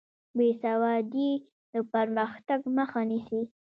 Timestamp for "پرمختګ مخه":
1.93-3.01